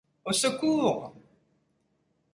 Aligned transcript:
Au 0.25 0.31
secours! 0.33 1.13